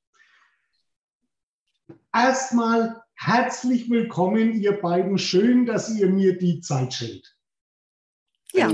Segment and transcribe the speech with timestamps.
[2.13, 5.19] Erstmal herzlich willkommen, ihr beiden.
[5.19, 7.37] Schön, dass ihr mir die Zeit schenkt.
[8.53, 8.73] Ja,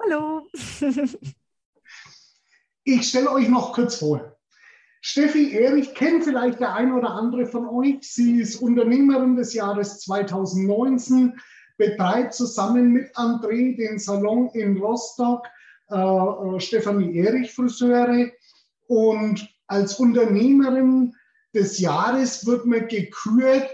[0.00, 0.48] hallo.
[2.86, 4.36] Ich stelle euch noch kurz vor.
[5.00, 7.98] Steffi Erich kennt vielleicht der ein oder andere von euch.
[8.02, 11.38] Sie ist Unternehmerin des Jahres 2019,
[11.78, 15.46] betreibt zusammen mit André den Salon in Rostock,
[15.90, 18.30] äh, äh, Stefanie Erich Friseure.
[18.86, 21.14] Und als Unternehmerin
[21.54, 23.68] des Jahres wird man gekürt,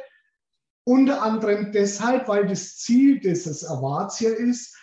[0.85, 4.77] unter anderem deshalb, weil das Ziel dieses Awards hier ist,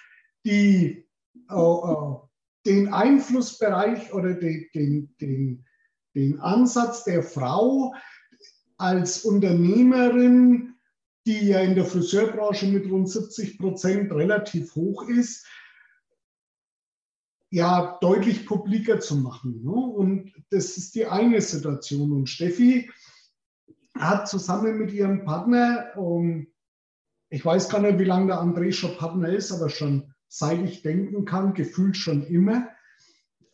[0.45, 1.05] die
[1.50, 2.27] äh, äh
[2.66, 5.66] den Einflussbereich oder den, den, den,
[6.16, 7.94] den Ansatz der Frau
[8.77, 10.75] als Unternehmerin,
[11.25, 15.45] die ja in der Friseurbranche mit rund 70 Prozent relativ hoch ist,
[17.49, 19.64] ja, deutlich publiker zu machen.
[19.64, 19.71] Ne?
[19.71, 22.11] Und das ist die eine Situation.
[22.11, 22.89] Und Steffi
[23.98, 26.53] hat zusammen mit ihrem Partner, um, ähm,
[27.30, 30.82] ich weiß gar nicht, wie lange der André schon Partner ist, aber schon seit ich
[30.82, 32.67] denken kann, gefühlt schon immer,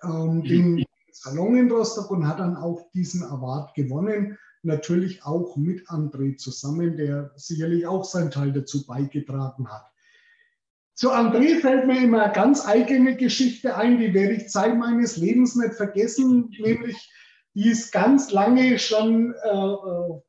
[0.04, 0.44] ähm, mhm.
[0.44, 4.38] den Salon in Rostock und hat dann auch diesen Award gewonnen.
[4.64, 9.86] Natürlich auch mit André zusammen, der sicherlich auch seinen Teil dazu beigetragen hat.
[10.96, 15.18] Zu André fällt mir immer eine ganz eigene Geschichte ein, die werde ich Zeit meines
[15.18, 17.12] Lebens nicht vergessen, nämlich
[17.56, 20.22] die ist ganz lange schon äh, äh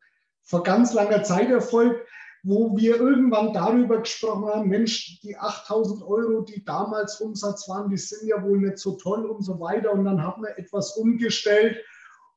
[0.46, 2.06] vor ganz langer Zeit erfolgt
[2.44, 7.96] wo wir irgendwann darüber gesprochen haben, Mensch, die 8000 Euro, die damals Umsatz waren, die
[7.96, 9.92] sind ja wohl nicht so toll und so weiter.
[9.92, 11.78] Und dann haben wir etwas umgestellt.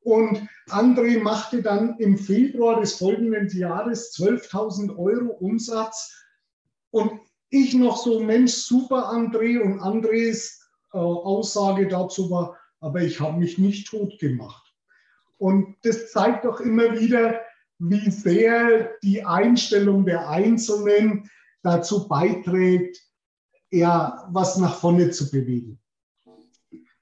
[0.00, 6.14] Und André machte dann im Februar des folgenden Jahres 12.000 Euro Umsatz.
[6.90, 7.20] Und
[7.50, 9.60] ich noch so, Mensch, super André.
[9.60, 14.72] Und Andres äh, Aussage dazu war, aber ich habe mich nicht tot gemacht.
[15.36, 17.42] Und das zeigt doch immer wieder,
[17.78, 21.30] wie sehr die Einstellung der Einzelnen
[21.62, 22.98] dazu beiträgt,
[23.70, 25.78] ja, was nach vorne zu bewegen.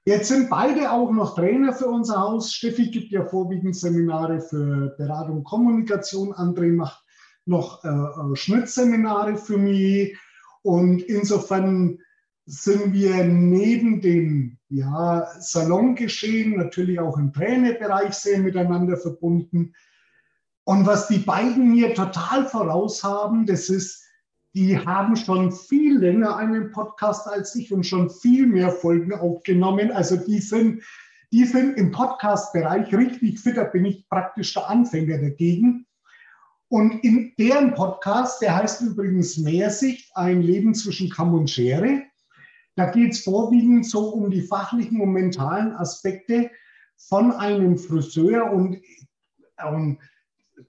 [0.05, 2.53] Jetzt sind beide auch noch Trainer für unser Haus.
[2.53, 6.33] Steffi gibt ja vorwiegend Seminare für Beratung, Kommunikation.
[6.33, 7.03] André macht
[7.45, 10.17] noch äh, äh Schnittseminare für mich.
[10.61, 11.99] Und insofern
[12.45, 19.73] sind wir neben dem ja, Salongeschehen natürlich auch im Trainerbereich sehr miteinander verbunden.
[20.67, 24.03] Und was die beiden mir total voraus haben, das ist,
[24.53, 29.91] die haben schon viel länger einen Podcast als ich und schon viel mehr Folgen aufgenommen.
[29.91, 30.83] Also die sind,
[31.31, 33.55] die sind im Podcast-Bereich richtig fit.
[33.55, 35.85] Da bin ich praktisch der Anfänger dagegen.
[36.67, 42.01] Und in deren Podcast, der heißt übrigens Mehrsicht, ein Leben zwischen Kamm und Schere,
[42.75, 46.51] da geht es vorwiegend so um die fachlichen und mentalen Aspekte
[46.97, 48.81] von einem Friseur und,
[49.65, 49.99] und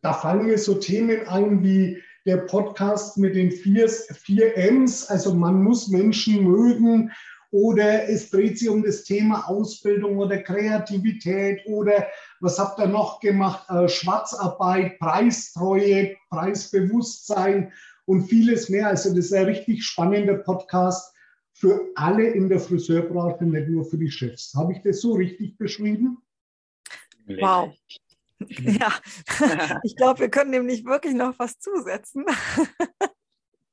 [0.02, 5.34] da fallen mir so Themen ein wie der Podcast mit den vier, vier M's, also
[5.34, 7.10] man muss Menschen mögen
[7.50, 12.06] oder es dreht sich um das Thema Ausbildung oder Kreativität oder
[12.40, 13.68] was habt ihr noch gemacht?
[13.70, 17.72] Äh, Schwarzarbeit, Preistreue, Preisbewusstsein
[18.04, 18.88] und vieles mehr.
[18.88, 21.14] Also das ist ein richtig spannender Podcast
[21.54, 24.52] für alle in der Friseurbranche, nicht nur für die Chefs.
[24.54, 26.18] Habe ich das so richtig beschrieben?
[27.26, 27.74] Wow.
[28.46, 28.92] Ja,
[29.82, 32.24] ich glaube, wir können dem nicht wirklich noch was zusetzen.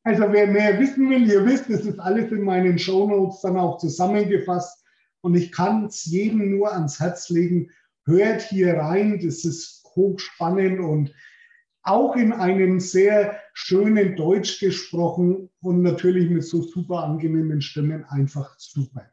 [0.07, 3.79] Also wer mehr wissen will, ihr wisst, es ist alles in meinen Shownotes dann auch
[3.79, 4.85] zusammengefasst.
[5.21, 7.71] Und ich kann es jedem nur ans Herz legen,
[8.05, 11.11] hört hier rein, das ist hochspannend und
[11.81, 18.53] auch in einem sehr schönen Deutsch gesprochen und natürlich mit so super angenehmen Stimmen einfach
[18.59, 19.09] super.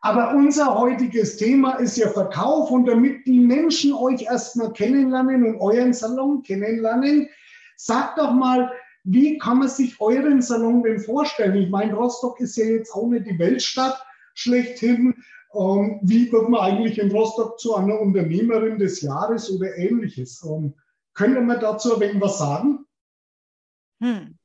[0.00, 5.60] Aber unser heutiges Thema ist ja Verkauf und damit die Menschen euch erstmal kennenlernen und
[5.60, 7.28] euren Salon kennenlernen,
[7.76, 8.70] sagt doch mal,
[9.04, 11.56] wie kann man sich euren Salon denn vorstellen?
[11.56, 14.00] Ich meine, Rostock ist ja jetzt auch nicht die Weltstadt
[14.34, 15.14] schlechthin.
[15.54, 20.44] Ähm, wie wird man eigentlich in Rostock zu einer Unternehmerin des Jahres oder ähnliches?
[20.44, 20.74] Ähm,
[21.14, 22.84] können wir dazu ein wenig was sagen?
[24.00, 24.37] Hm.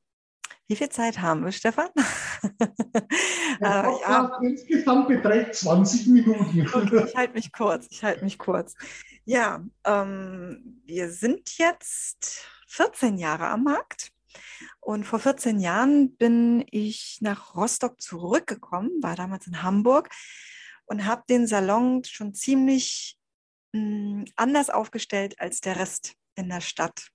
[0.67, 1.89] Wie viel Zeit haben wir, Stefan?
[3.59, 4.39] Der äh, ja.
[4.41, 6.67] insgesamt beträgt 20 Minuten.
[6.73, 7.87] Okay, ich halte mich kurz.
[7.89, 8.73] Ich halte mich kurz.
[9.25, 14.11] Ja, ähm, wir sind jetzt 14 Jahre am Markt.
[14.79, 20.09] Und vor 14 Jahren bin ich nach Rostock zurückgekommen, war damals in Hamburg
[20.85, 23.17] und habe den Salon schon ziemlich
[23.73, 27.09] mh, hm, anders aufgestellt als der Rest in der Stadt.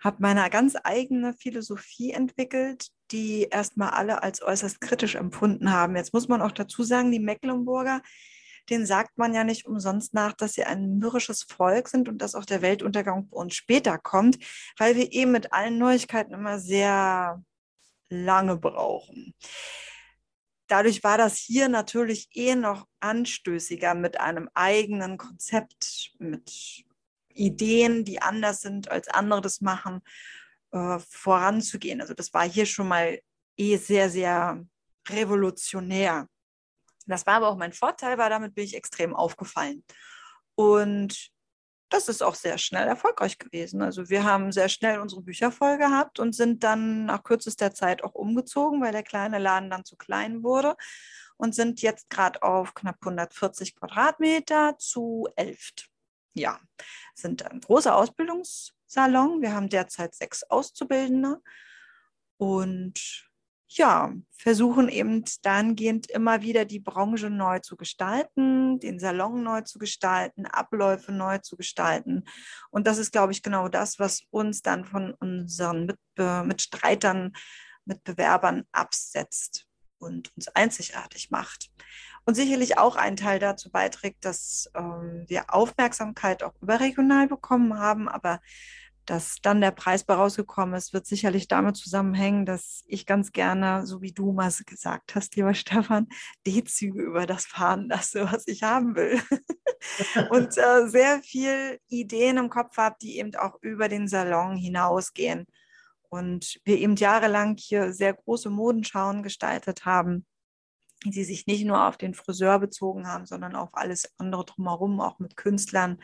[0.00, 5.96] Habe meine ganz eigene Philosophie entwickelt, die erstmal alle als äußerst kritisch empfunden haben.
[5.96, 8.02] Jetzt muss man auch dazu sagen, die Mecklenburger,
[8.70, 12.34] den sagt man ja nicht umsonst nach, dass sie ein mürrisches Volk sind und dass
[12.34, 14.38] auch der Weltuntergang bei uns später kommt,
[14.76, 17.42] weil wir eben mit allen Neuigkeiten immer sehr
[18.10, 19.34] lange brauchen.
[20.68, 26.84] Dadurch war das hier natürlich eh noch anstößiger mit einem eigenen Konzept, mit
[27.38, 30.00] Ideen, die anders sind, als andere das machen,
[30.72, 32.00] äh, voranzugehen.
[32.00, 33.20] Also das war hier schon mal
[33.56, 34.64] eh sehr, sehr
[35.08, 36.28] revolutionär.
[37.06, 39.82] Das war aber auch mein Vorteil, weil damit bin ich extrem aufgefallen.
[40.54, 41.30] Und
[41.88, 43.80] das ist auch sehr schnell erfolgreich gewesen.
[43.80, 48.04] Also wir haben sehr schnell unsere Bücher voll gehabt und sind dann nach kürzester Zeit
[48.04, 50.76] auch umgezogen, weil der kleine Laden dann zu klein wurde
[51.38, 55.87] und sind jetzt gerade auf knapp 140 Quadratmeter zu elf.
[56.38, 56.60] Ja,
[57.14, 59.42] sind ein großer Ausbildungssalon.
[59.42, 61.42] Wir haben derzeit sechs Auszubildende
[62.36, 63.28] und
[63.70, 69.78] ja, versuchen eben dahingehend immer wieder die Branche neu zu gestalten, den Salon neu zu
[69.78, 72.24] gestalten, Abläufe neu zu gestalten.
[72.70, 77.32] Und das ist, glaube ich, genau das, was uns dann von unseren Mitbe Mitstreitern,
[77.84, 79.66] Mitbewerbern absetzt
[79.98, 81.70] und uns einzigartig macht.
[82.28, 88.06] Und sicherlich auch ein Teil dazu beiträgt, dass ähm, wir Aufmerksamkeit auch überregional bekommen haben,
[88.06, 88.40] aber
[89.06, 93.86] dass dann der Preis bei rausgekommen ist, wird sicherlich damit zusammenhängen, dass ich ganz gerne,
[93.86, 96.06] so wie du mal gesagt hast, lieber Stefan,
[96.46, 99.22] D-Züge über das fahren lasse, was ich haben will.
[100.28, 105.46] und äh, sehr viel Ideen im Kopf habe, die eben auch über den Salon hinausgehen.
[106.10, 110.26] Und wir eben jahrelang hier sehr große Modenschauen gestaltet haben,
[111.04, 115.18] die sich nicht nur auf den Friseur bezogen haben, sondern auf alles andere drumherum, auch
[115.18, 115.98] mit Künstlern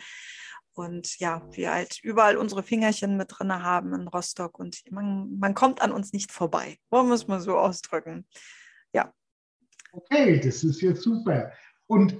[0.75, 5.55] und ja, wir halt überall unsere Fingerchen mit drin haben in Rostock und man, man
[5.55, 6.79] kommt an uns nicht vorbei.
[6.91, 8.27] Wollen wir es mal so ausdrücken.
[8.93, 9.13] Ja.
[9.93, 11.53] Okay, das ist jetzt super.
[11.87, 12.19] Und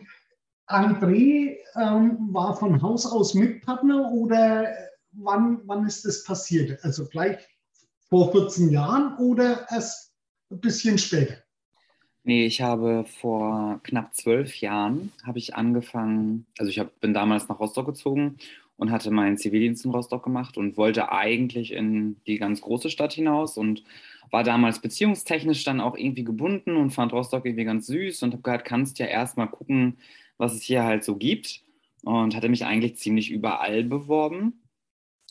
[0.69, 4.73] André ähm, war von Haus aus Mitpartner oder
[5.13, 6.83] wann, wann ist das passiert?
[6.85, 7.45] Also gleich
[8.09, 10.15] vor 14 Jahren oder erst
[10.51, 11.44] ein bisschen später?
[12.27, 17.49] Nee, ich habe vor knapp zwölf Jahren habe ich angefangen, also ich hab, bin damals
[17.49, 18.39] nach Rostock gezogen
[18.79, 23.13] und hatte meinen Zivildienst in Rostock gemacht und wollte eigentlich in die ganz große Stadt
[23.13, 23.85] hinaus und
[24.31, 28.43] war damals beziehungstechnisch dann auch irgendwie gebunden und fand Rostock irgendwie ganz süß und habe
[28.43, 29.99] gehört, kannst ja erstmal gucken,
[30.39, 31.63] was es hier halt so gibt
[32.05, 34.63] und hatte mich eigentlich ziemlich überall beworben,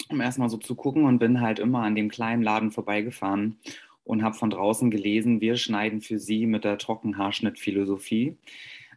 [0.09, 3.57] um erstmal so zu gucken und bin halt immer an dem kleinen Laden vorbeigefahren
[4.03, 8.37] und habe von draußen gelesen, wir schneiden für Sie mit der Trockenhaarschnittphilosophie.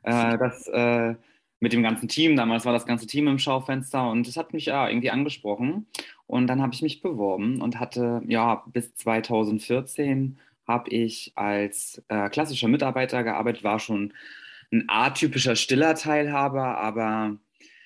[0.03, 1.15] Äh, das äh,
[1.61, 4.67] mit dem ganzen Team, damals war das ganze Team im Schaufenster und das hat mich
[4.67, 5.87] ja irgendwie angesprochen.
[6.27, 12.29] Und dann habe ich mich beworben und hatte, ja, bis 2014 habe ich als äh,
[12.29, 14.13] klassischer Mitarbeiter gearbeitet, war schon
[14.73, 17.37] ein atypischer stiller Teilhaber, aber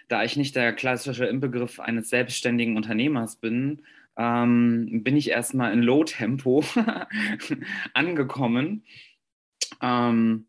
[0.09, 3.83] da ich nicht der klassische Inbegriff eines selbstständigen Unternehmers bin,
[4.17, 6.65] ähm, bin ich erstmal in Low-Tempo
[7.95, 8.85] angekommen.
[9.81, 10.47] Ähm,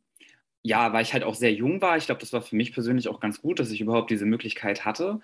[0.63, 1.98] ja, weil ich halt auch sehr jung war.
[1.98, 4.86] Ich glaube, das war für mich persönlich auch ganz gut, dass ich überhaupt diese Möglichkeit
[4.86, 5.20] hatte.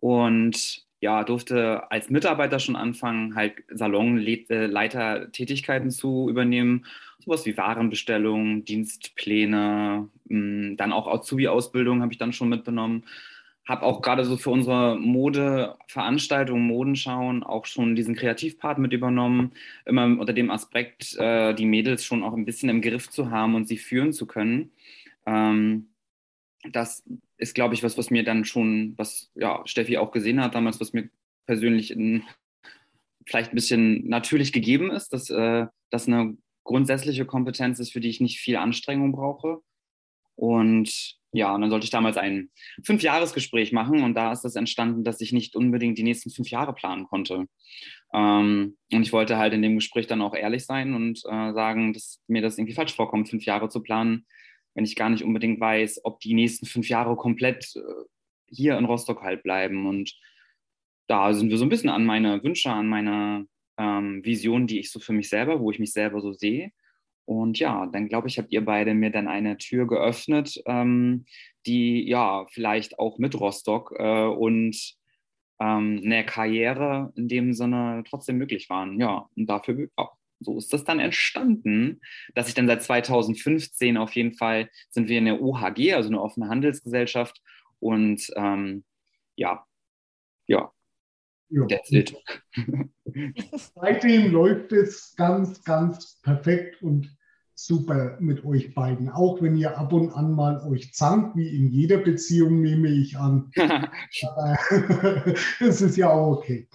[0.00, 6.84] Und ja, durfte als Mitarbeiter schon anfangen, halt Salonleitertätigkeiten zu übernehmen.
[7.20, 13.04] Sowas wie Warenbestellung, Dienstpläne, hm, dann auch Azubi-Ausbildung habe ich dann schon mitgenommen
[13.68, 19.52] habe auch gerade so für unsere Modeveranstaltung, Modenschauen auch schon diesen Kreativpart mit übernommen,
[19.84, 23.54] immer unter dem Aspekt, äh, die Mädels schon auch ein bisschen im Griff zu haben
[23.54, 24.72] und sie führen zu können.
[25.26, 25.90] Ähm,
[26.72, 27.04] das
[27.36, 30.80] ist, glaube ich, was, was mir dann schon, was ja, Steffi auch gesehen hat damals,
[30.80, 31.10] was mir
[31.44, 32.24] persönlich in,
[33.26, 38.08] vielleicht ein bisschen natürlich gegeben ist, dass äh, das eine grundsätzliche Kompetenz ist, für die
[38.08, 39.60] ich nicht viel Anstrengung brauche.
[40.36, 42.50] Und ja, und dann sollte ich damals ein
[42.84, 46.72] Fünfjahresgespräch machen und da ist das entstanden, dass ich nicht unbedingt die nächsten fünf Jahre
[46.72, 47.46] planen konnte.
[48.14, 51.92] Ähm, und ich wollte halt in dem Gespräch dann auch ehrlich sein und äh, sagen,
[51.92, 54.26] dass mir das irgendwie falsch vorkommt, fünf Jahre zu planen,
[54.74, 57.80] wenn ich gar nicht unbedingt weiß, ob die nächsten fünf Jahre komplett äh,
[58.46, 59.86] hier in Rostock halt bleiben.
[59.86, 60.14] Und
[61.08, 64.90] da sind wir so ein bisschen an meine Wünsche, an meine ähm, Vision, die ich
[64.90, 66.72] so für mich selber, wo ich mich selber so sehe.
[67.28, 71.26] Und ja, dann glaube ich, habt ihr beide mir dann eine Tür geöffnet, ähm,
[71.66, 74.94] die ja vielleicht auch mit Rostock äh, und
[75.60, 78.98] ähm, eine Karriere in dem Sinne trotzdem möglich waren.
[78.98, 80.08] Ja, und dafür, ja,
[80.40, 82.00] so ist das dann entstanden,
[82.34, 86.22] dass ich dann seit 2015 auf jeden Fall sind wir in der OHG, also eine
[86.22, 87.42] offene Handelsgesellschaft.
[87.78, 88.84] Und ähm,
[89.36, 89.66] ja,
[90.46, 90.72] ja,
[91.50, 91.66] ja.
[91.66, 92.16] that's it.
[93.74, 97.17] Seitdem läuft es ganz, ganz perfekt und
[97.58, 99.08] super mit euch beiden.
[99.08, 103.18] Auch wenn ihr ab und an mal euch zankt, wie in jeder Beziehung, nehme ich
[103.18, 103.50] an.
[105.60, 106.68] Es ist ja auch okay.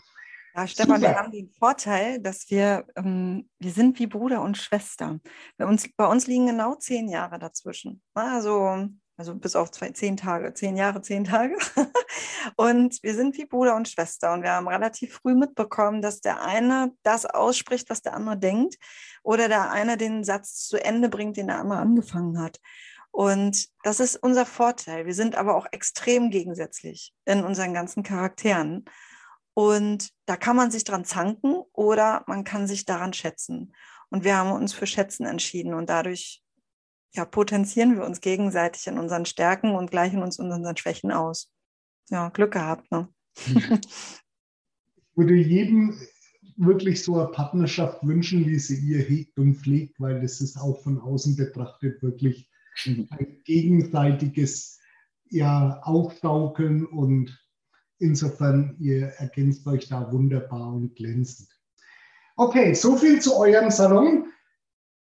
[0.56, 1.10] Ja, Stefan, super.
[1.10, 5.20] wir haben den Vorteil, dass wir, ähm, wir sind wie Bruder und Schwester.
[5.58, 8.02] Bei uns, bei uns liegen genau zehn Jahre dazwischen.
[8.14, 8.88] Also
[9.18, 11.56] also bis auf zwei, zehn Tage, zehn Jahre, zehn Tage.
[12.56, 14.34] und wir sind wie Bruder und Schwester.
[14.34, 18.78] Und wir haben relativ früh mitbekommen, dass der eine das ausspricht, was der andere denkt,
[19.22, 22.60] oder der eine den Satz zu Ende bringt, den der andere angefangen hat.
[23.12, 25.06] Und das ist unser Vorteil.
[25.06, 28.86] Wir sind aber auch extrem gegensätzlich in unseren ganzen Charakteren.
[29.54, 33.76] Und da kann man sich dran zanken oder man kann sich daran schätzen.
[34.10, 36.43] Und wir haben uns für Schätzen entschieden und dadurch
[37.14, 41.52] ja, potenzieren wir uns gegenseitig in unseren Stärken und gleichen uns in unseren Schwächen aus.
[42.10, 42.92] Ja, Glück gehabt.
[42.92, 43.08] Ne?
[43.46, 46.00] ich würde jedem
[46.58, 50.82] wirklich so eine Partnerschaft wünschen, wie sie ihr hegt und pflegt, weil das ist auch
[50.82, 52.50] von außen betrachtet wirklich
[52.86, 53.08] mhm.
[53.12, 54.80] ein gegenseitiges
[55.30, 57.40] ja, Aufdaukeln und
[58.00, 61.50] insofern, ihr ergänzt euch da wunderbar und glänzend.
[62.36, 64.33] Okay, so viel zu eurem Salon.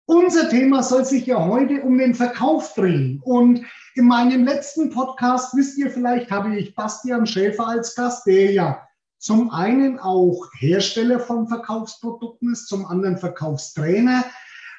[0.09, 3.21] Unser Thema soll sich ja heute um den Verkauf drehen.
[3.25, 3.61] Und
[3.95, 8.89] in meinem letzten Podcast, wisst ihr vielleicht, habe ich Bastian Schäfer als Gast, der ja
[9.19, 14.25] zum einen auch Hersteller von Verkaufsprodukten ist, zum anderen Verkaufstrainer,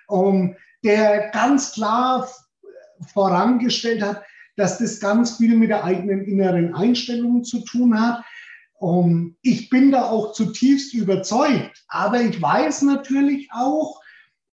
[0.07, 2.27] um, der ganz klar
[3.13, 4.23] vorangestellt hat,
[4.55, 8.25] dass das ganz viel mit der eigenen inneren Einstellung zu tun hat.
[8.79, 14.01] Um, ich bin da auch zutiefst überzeugt, aber ich weiß natürlich auch,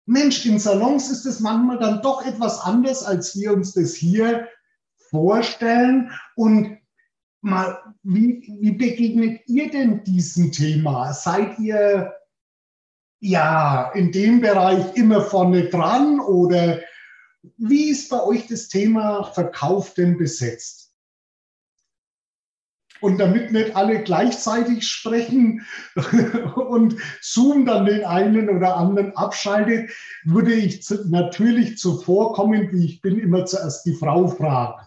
[0.09, 4.47] Mensch, in Salons ist es manchmal dann doch etwas anders, als wir uns das hier
[4.97, 6.11] vorstellen.
[6.35, 6.79] Und
[7.41, 11.13] mal, wie, wie begegnet ihr denn diesem Thema?
[11.13, 12.11] Seid ihr
[13.19, 16.79] ja in dem Bereich immer vorne dran oder
[17.57, 20.88] wie ist bei euch das Thema Verkauf denn besetzt?
[23.01, 25.65] Und damit nicht alle gleichzeitig sprechen
[26.55, 29.91] und Zoom dann den einen oder anderen abschaltet,
[30.25, 34.85] würde ich natürlich zuvorkommen, wie ich bin, immer zuerst die Frau fragen.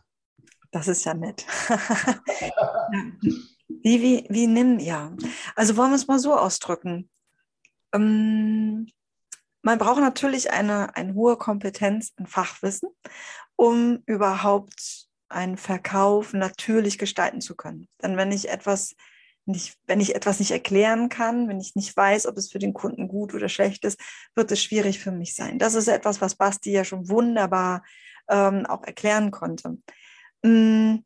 [0.70, 1.44] Das ist ja nett.
[3.68, 5.12] wie, wie, wie nimm, ja.
[5.54, 7.10] Also wollen wir es mal so ausdrücken.
[7.92, 8.88] Ähm,
[9.62, 12.88] man braucht natürlich eine, eine hohe Kompetenz in Fachwissen,
[13.56, 17.88] um überhaupt einen Verkauf natürlich gestalten zu können.
[18.02, 18.94] Denn wenn ich etwas
[19.44, 22.74] nicht, wenn ich etwas nicht erklären kann, wenn ich nicht weiß, ob es für den
[22.74, 24.00] Kunden gut oder schlecht ist,
[24.34, 25.58] wird es schwierig für mich sein.
[25.58, 27.82] Das ist etwas, was Basti ja schon wunderbar
[28.28, 29.78] ähm, auch erklären konnte.
[30.42, 30.98] Mm.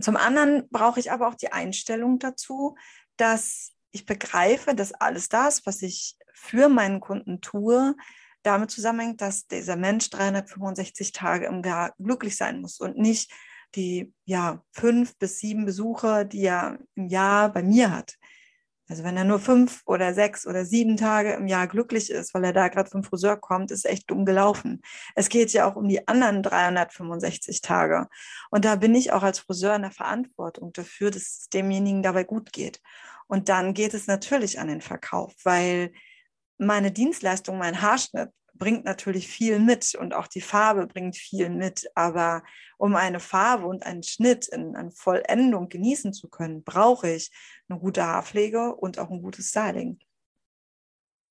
[0.00, 2.76] Zum anderen brauche ich aber auch die Einstellung dazu,
[3.16, 7.96] dass ich begreife, dass alles das, was ich für meinen Kunden tue,
[8.42, 13.32] damit zusammenhängt, dass dieser Mensch 365 Tage im Jahr glücklich sein muss und nicht
[13.74, 18.16] die ja, fünf bis sieben Besucher, die er im Jahr bei mir hat.
[18.88, 22.44] Also wenn er nur fünf oder sechs oder sieben Tage im Jahr glücklich ist, weil
[22.44, 24.80] er da gerade vom Friseur kommt, ist echt dumm gelaufen.
[25.14, 28.08] Es geht ja auch um die anderen 365 Tage.
[28.50, 32.24] Und da bin ich auch als Friseur in der Verantwortung dafür, dass es demjenigen dabei
[32.24, 32.80] gut geht.
[33.26, 35.92] Und dann geht es natürlich an den Verkauf, weil
[36.58, 41.90] meine Dienstleistung, mein Haarschnitt bringt natürlich viel mit und auch die Farbe bringt viel mit.
[41.94, 42.42] Aber
[42.76, 47.30] um eine Farbe und einen Schnitt in, in Vollendung genießen zu können, brauche ich
[47.68, 49.98] eine gute Haarpflege und auch ein gutes Styling.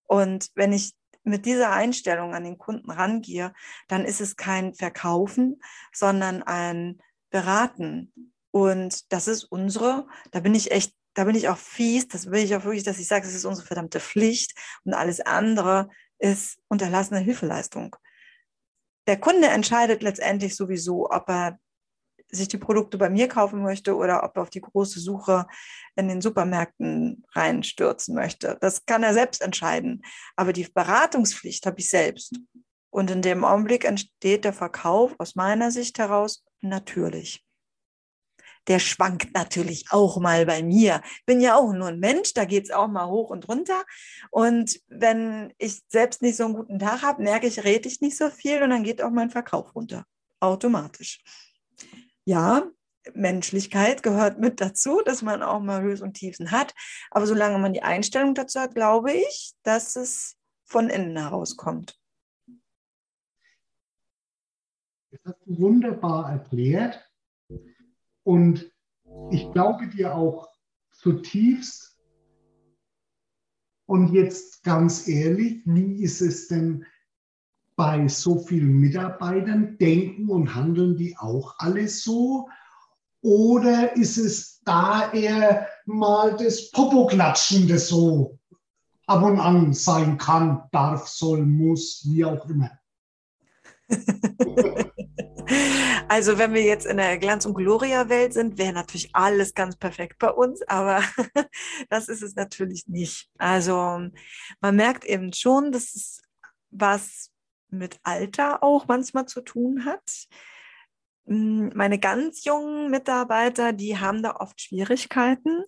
[0.08, 3.54] Und wenn ich mit dieser Einstellung an den Kunden rangehe,
[3.90, 8.34] dann ist es kein Verkaufen, sondern ein Beraten.
[8.52, 12.44] Und das ist unsere, da bin ich echt da bin ich auch fies, das will
[12.44, 16.60] ich auch wirklich, dass ich sage, es ist unsere verdammte Pflicht und alles andere ist
[16.68, 17.96] unterlassene Hilfeleistung.
[19.08, 21.60] Der Kunde entscheidet letztendlich sowieso, ob er
[22.30, 25.48] sich die Produkte bei mir kaufen möchte oder ob er auf die große Suche
[25.96, 28.60] in den Supermärkten reinstürzen möchte.
[28.62, 30.04] Das kann er selbst entscheiden.
[30.36, 32.36] Aber die Beratungspflicht habe ich selbst.
[32.92, 37.47] Und in dem Augenblick entsteht der Verkauf aus meiner Sicht heraus natürlich.
[38.68, 41.02] Der schwankt natürlich auch mal bei mir.
[41.26, 43.84] Bin ja auch nur ein Mensch, da geht es auch mal hoch und runter.
[44.30, 48.18] Und wenn ich selbst nicht so einen guten Tag habe, merke ich, rede ich nicht
[48.18, 50.06] so viel und dann geht auch mein Verkauf runter.
[50.40, 51.20] Automatisch
[52.28, 52.70] ja,
[53.14, 56.74] Menschlichkeit gehört mit dazu, dass man auch mal Höhen und Tiefen hat.
[57.10, 61.98] Aber solange man die Einstellung dazu hat, glaube ich, dass es von innen herauskommt.
[65.10, 67.07] Das hast du wunderbar erklärt.
[68.28, 68.70] Und
[69.32, 70.50] ich glaube dir auch
[70.92, 71.98] zutiefst.
[73.86, 76.86] Und jetzt ganz ehrlich, wie ist es denn
[77.78, 79.78] bei so vielen Mitarbeitern?
[79.78, 82.50] Denken und handeln die auch alle so?
[83.22, 88.38] Oder ist es da eher mal das Popoklatschen, das so
[89.06, 92.72] ab und an sein kann, darf, soll, muss, wie auch immer?
[96.10, 100.20] Also wenn wir jetzt in der Glanz- und Gloria-Welt sind, wäre natürlich alles ganz perfekt
[100.20, 101.04] bei uns, aber
[101.90, 103.30] das ist es natürlich nicht.
[103.38, 104.08] Also
[104.62, 106.22] man merkt eben schon, dass es
[106.72, 107.32] was
[107.70, 110.28] mit Alter auch manchmal zu tun hat.
[111.26, 115.64] Hm, meine ganz jungen Mitarbeiter, die haben da oft Schwierigkeiten,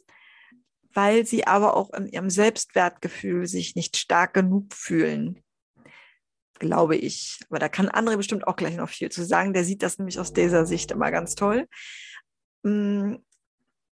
[0.94, 5.44] weil sie aber auch in ihrem Selbstwertgefühl sich nicht stark genug fühlen.
[6.60, 7.40] Glaube ich.
[7.50, 9.54] Aber da kann André bestimmt auch gleich noch viel zu sagen.
[9.54, 11.68] Der sieht das nämlich aus dieser Sicht immer ganz toll.
[12.64, 13.24] Hm,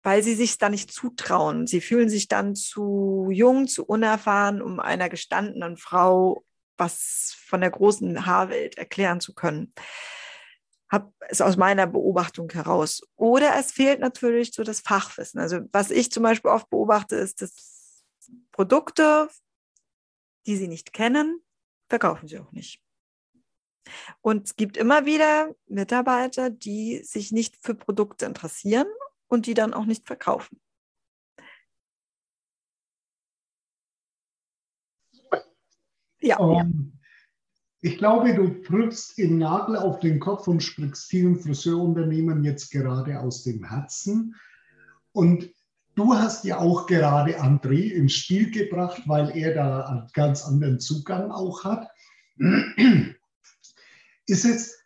[0.02, 1.66] weil sie sich da nicht zutrauen.
[1.66, 6.44] Sie fühlen sich dann zu jung, zu unerfahren, um einer gestandenen Frau
[6.80, 9.72] was von der großen Haarwelt erklären zu können.
[10.90, 13.02] Hab es aus meiner Beobachtung heraus.
[13.14, 15.40] Oder es fehlt natürlich so das Fachwissen.
[15.40, 18.02] Also was ich zum Beispiel oft beobachte, ist, dass
[18.50, 19.28] Produkte,
[20.46, 21.40] die sie nicht kennen,
[21.90, 22.82] verkaufen sie auch nicht.
[24.22, 28.86] Und es gibt immer wieder Mitarbeiter, die sich nicht für Produkte interessieren
[29.28, 30.60] und die dann auch nicht verkaufen.
[36.20, 36.38] Ja.
[36.38, 36.92] Ähm,
[37.80, 43.18] ich glaube, du triffst den Nagel auf den Kopf und sprichst vielen Friseurunternehmen jetzt gerade
[43.18, 44.36] aus dem Herzen.
[45.12, 45.50] Und
[45.94, 50.80] du hast ja auch gerade André ins Spiel gebracht, weil er da einen ganz anderen
[50.80, 51.88] Zugang auch hat.
[54.26, 54.78] Ist es,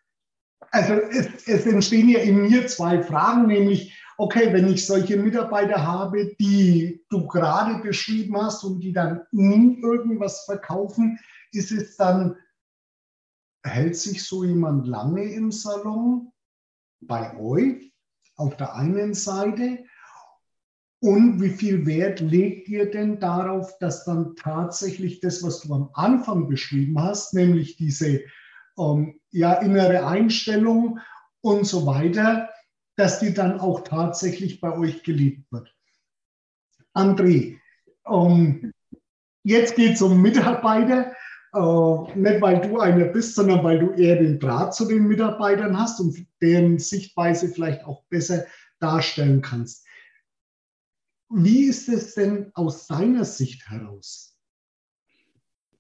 [0.70, 5.84] also es, es entstehen ja in mir zwei Fragen, nämlich, okay, wenn ich solche Mitarbeiter
[5.84, 11.18] habe, die du gerade beschrieben hast und die dann nie irgendwas verkaufen,
[11.52, 12.36] ist es dann,
[13.62, 16.32] hält sich so jemand lange im Salon
[17.00, 17.92] bei euch
[18.36, 19.84] auf der einen Seite?
[21.04, 25.90] Und wie viel Wert legt ihr denn darauf, dass dann tatsächlich das, was du am
[25.92, 28.22] Anfang beschrieben hast, nämlich diese
[28.78, 31.00] ähm, ja, innere Einstellung
[31.42, 32.48] und so weiter,
[32.96, 35.76] dass die dann auch tatsächlich bei euch geliebt wird.
[36.94, 37.58] André,
[38.10, 38.72] ähm,
[39.42, 41.12] jetzt geht es um Mitarbeiter.
[41.52, 45.78] Äh, nicht weil du einer bist, sondern weil du eher den Draht zu den Mitarbeitern
[45.78, 48.46] hast und deren Sichtweise vielleicht auch besser
[48.80, 49.84] darstellen kannst.
[51.30, 54.36] Wie ist es denn aus deiner Sicht heraus?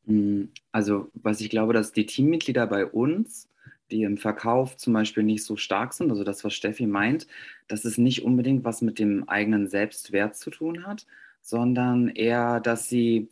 [0.06, 3.48] Hm, also, was ich glaube, dass die Teammitglieder bei uns
[3.90, 7.26] die im Verkauf zum Beispiel nicht so stark sind, also das, was Steffi meint,
[7.68, 11.06] dass es nicht unbedingt was mit dem eigenen Selbstwert zu tun hat,
[11.40, 13.28] sondern eher, dass sie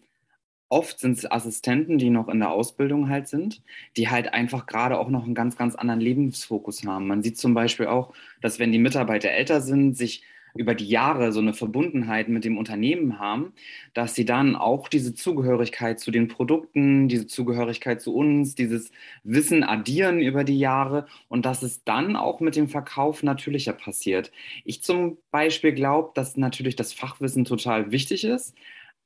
[0.68, 3.62] oft sind es Assistenten, die noch in der Ausbildung halt sind,
[3.96, 7.08] die halt einfach gerade auch noch einen ganz, ganz anderen Lebensfokus haben.
[7.08, 10.22] Man sieht zum Beispiel auch, dass wenn die Mitarbeiter älter sind, sich
[10.54, 13.52] über die Jahre so eine Verbundenheit mit dem Unternehmen haben,
[13.94, 18.90] dass sie dann auch diese Zugehörigkeit zu den Produkten, diese Zugehörigkeit zu uns, dieses
[19.24, 24.32] Wissen addieren über die Jahre und dass es dann auch mit dem Verkauf natürlicher passiert.
[24.64, 28.54] Ich zum Beispiel glaube, dass natürlich das Fachwissen total wichtig ist,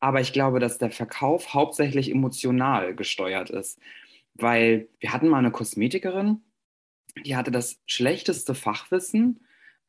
[0.00, 3.78] aber ich glaube, dass der Verkauf hauptsächlich emotional gesteuert ist,
[4.34, 6.42] weil wir hatten mal eine Kosmetikerin,
[7.24, 9.40] die hatte das schlechteste Fachwissen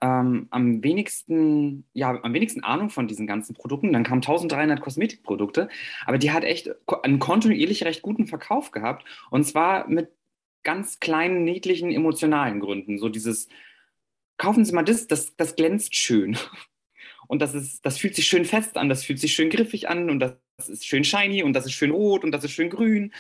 [0.02, 3.94] ähm, am wenigsten, ja, am wenigsten Ahnung von diesen ganzen Produkten.
[3.94, 5.70] Dann kamen 1300 Kosmetikprodukte,
[6.06, 6.70] aber die hat echt
[7.04, 10.10] einen kontinuierlich recht guten Verkauf gehabt und zwar mit
[10.64, 12.98] ganz kleinen, niedlichen, emotionalen Gründen.
[12.98, 13.48] So dieses,
[14.38, 16.38] kaufen Sie mal das, das, das glänzt schön.
[17.28, 20.10] und das ist, das fühlt sich schön fest an, das fühlt sich schön griffig an
[20.10, 20.36] und das
[20.68, 23.14] ist schön shiny und das ist schön rot und das ist schön grün.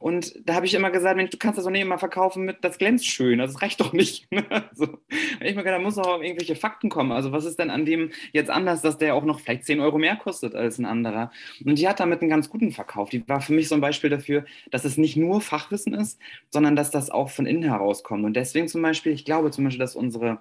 [0.00, 2.64] Und da habe ich immer gesagt, Mensch, du kannst das doch nicht immer verkaufen mit,
[2.64, 4.26] das glänzt schön, also das reicht doch nicht.
[4.48, 4.98] also,
[5.40, 7.12] ich gedacht, da muss auch irgendwelche Fakten kommen.
[7.12, 9.98] Also was ist denn an dem jetzt anders, dass der auch noch vielleicht 10 Euro
[9.98, 11.30] mehr kostet als ein anderer?
[11.62, 13.10] Und die hat damit einen ganz guten Verkauf.
[13.10, 16.76] Die war für mich so ein Beispiel dafür, dass es nicht nur Fachwissen ist, sondern
[16.76, 18.24] dass das auch von innen herauskommt.
[18.24, 20.40] Und deswegen zum Beispiel, ich glaube zum Beispiel, dass unsere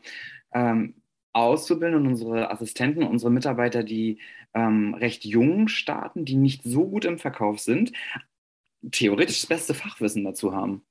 [0.54, 0.94] ähm,
[1.34, 4.20] Auszubildenden unsere Assistenten, unsere Mitarbeiter, die
[4.54, 7.92] ähm, recht jung starten, die nicht so gut im Verkauf sind,
[8.92, 10.84] theoretisch das beste Fachwissen dazu haben.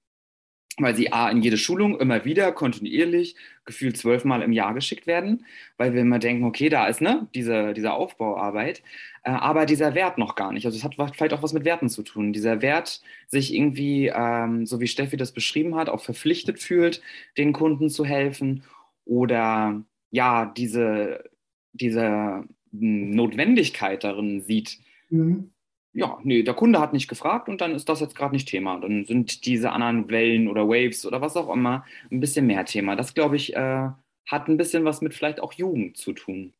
[0.80, 5.44] Weil sie A, in jede Schulung immer wieder kontinuierlich, gefühlt zwölfmal im Jahr geschickt werden,
[5.76, 8.84] weil wir immer denken, okay, da ist ne, diese, diese Aufbauarbeit,
[9.24, 10.66] äh, aber dieser Wert noch gar nicht.
[10.66, 12.32] Also es hat vielleicht auch was mit Werten zu tun.
[12.32, 17.02] Dieser Wert, sich irgendwie, ähm, so wie Steffi das beschrieben hat, auch verpflichtet fühlt,
[17.36, 18.62] den Kunden zu helfen
[19.04, 21.24] oder ja, diese,
[21.72, 24.78] diese Notwendigkeit darin sieht,
[25.10, 25.50] mhm
[25.98, 28.78] ja, nee, der Kunde hat nicht gefragt und dann ist das jetzt gerade nicht Thema.
[28.78, 32.94] Dann sind diese anderen Wellen oder Waves oder was auch immer ein bisschen mehr Thema.
[32.94, 33.88] Das, glaube ich, äh,
[34.26, 36.54] hat ein bisschen was mit vielleicht auch Jugend zu tun.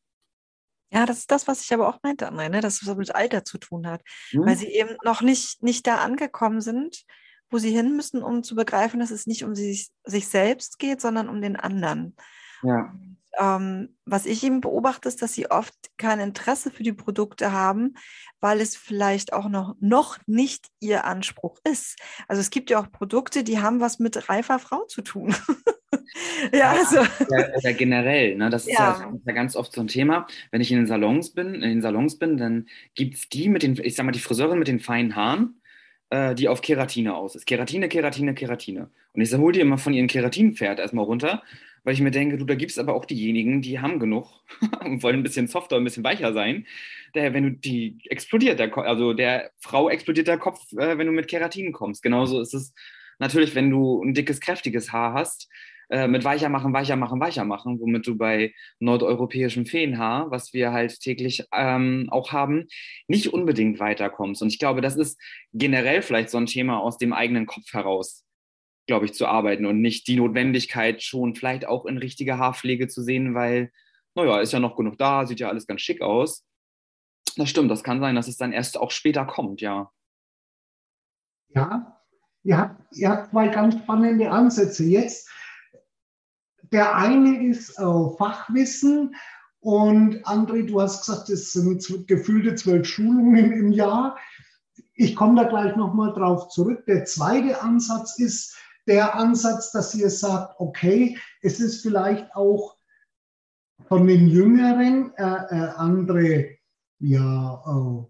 [0.91, 2.59] Ja, das ist das, was ich aber auch meinte, André, ne?
[2.59, 4.01] dass es mit Alter zu tun hat.
[4.31, 4.45] Hm.
[4.45, 7.05] Weil sie eben noch nicht, nicht da angekommen sind,
[7.49, 10.99] wo sie hin müssen, um zu begreifen, dass es nicht um sich, sich selbst geht,
[10.99, 12.13] sondern um den anderen.
[12.61, 12.93] Ja
[13.37, 17.95] ähm, was ich eben beobachte, ist, dass sie oft kein Interesse für die Produkte haben,
[18.39, 21.97] weil es vielleicht auch noch, noch nicht ihr Anspruch ist.
[22.27, 25.35] Also es gibt ja auch Produkte, die haben was mit reifer Frau zu tun.
[26.53, 26.99] ja, also.
[26.99, 28.49] Oder, oder generell, ne?
[28.49, 28.99] das, ist ja.
[28.99, 29.33] Ja, ja.
[29.33, 30.27] ganz oft so ein Thema.
[30.51, 33.63] Wenn ich in den Salons bin, in den Salons bin, dann gibt es die mit
[33.63, 35.58] den, ich sag mal, die Friseurin mit den feinen Haaren,
[36.09, 37.45] äh, die auf Keratine aus ist.
[37.45, 38.89] Keratine, Keratine, Keratine.
[39.13, 41.43] Und ich hole die immer von ihrem Keratinpferd erstmal runter
[41.83, 44.29] weil ich mir denke, du, da gibt es aber auch diejenigen, die haben genug
[44.83, 46.65] und wollen ein bisschen softer, ein bisschen weicher sein.
[47.15, 51.13] Der, wenn du die explodiert, der, also der Frau explodiert der Kopf, äh, wenn du
[51.13, 52.03] mit Keratin kommst.
[52.03, 52.73] Genauso ist es
[53.17, 55.49] natürlich, wenn du ein dickes, kräftiges Haar hast,
[55.89, 60.71] äh, mit weicher machen, weicher machen, weicher machen, womit du bei nordeuropäischem Feenhaar, was wir
[60.71, 62.67] halt täglich ähm, auch haben,
[63.07, 64.41] nicht unbedingt weiterkommst.
[64.41, 65.19] Und ich glaube, das ist
[65.53, 68.25] generell vielleicht so ein Thema aus dem eigenen Kopf heraus
[68.89, 73.03] glaube ich, zu arbeiten und nicht die Notwendigkeit schon vielleicht auch in richtiger Haarpflege zu
[73.03, 73.71] sehen, weil,
[74.15, 76.43] naja, ist ja noch genug da, sieht ja alles ganz schick aus.
[77.37, 79.91] Das stimmt, das kann sein, dass es dann erst auch später kommt, ja.
[81.49, 82.01] Ja,
[82.43, 84.83] ihr habt, ihr habt zwei ganz spannende Ansätze.
[84.83, 85.29] Jetzt,
[86.71, 87.83] der eine ist äh,
[88.17, 89.15] Fachwissen
[89.61, 94.17] und André, du hast gesagt, es sind gefühlte zwölf Schulungen im Jahr.
[94.93, 96.85] Ich komme da gleich nochmal drauf zurück.
[96.85, 98.55] Der zweite Ansatz ist,
[98.87, 102.75] der Ansatz, dass ihr sagt, okay, es ist vielleicht auch
[103.87, 106.49] von den Jüngeren äh, äh, andere
[106.99, 108.05] ja, äh,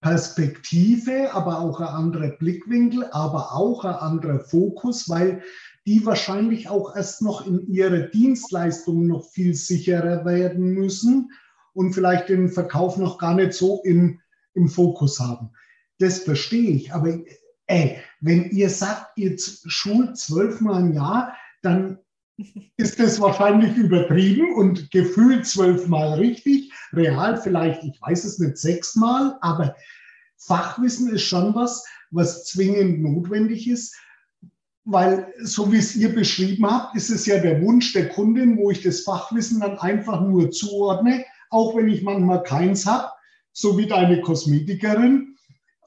[0.00, 5.42] Perspektive, aber auch ein anderer Blickwinkel, aber auch ein anderer Fokus, weil
[5.86, 11.30] die wahrscheinlich auch erst noch in ihrer Dienstleistung noch viel sicherer werden müssen
[11.74, 14.20] und vielleicht den Verkauf noch gar nicht so im,
[14.54, 15.50] im Fokus haben.
[15.98, 17.18] Das verstehe ich, aber
[17.66, 21.98] ey, wenn ihr sagt, ihr schult zwölfmal im Jahr, dann
[22.76, 26.72] ist das wahrscheinlich übertrieben und gefühlt zwölfmal richtig.
[26.92, 29.76] Real vielleicht, ich weiß es nicht, sechsmal, aber
[30.36, 33.96] Fachwissen ist schon was, was zwingend notwendig ist,
[34.86, 38.70] weil so wie es ihr beschrieben habt, ist es ja der Wunsch der Kundin, wo
[38.70, 43.08] ich das Fachwissen dann einfach nur zuordne, auch wenn ich manchmal keins habe,
[43.52, 45.36] so wie deine Kosmetikerin.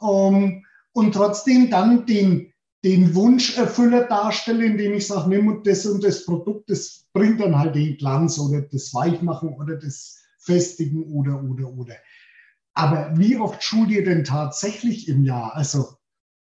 [0.01, 2.51] Ähm, und trotzdem dann den,
[2.83, 7.75] den Wunscherfüller darstelle, indem ich sage, nimm das und das Produkt, das bringt dann halt
[7.75, 11.95] den Glanz oder das Weichmachen oder das Festigen oder, oder, oder.
[12.73, 15.55] Aber wie oft schult ihr denn tatsächlich im Jahr?
[15.55, 15.98] Also